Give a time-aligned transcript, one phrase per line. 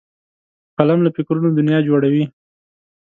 [0.77, 2.23] قلم له فکرونو دنیا جوړوي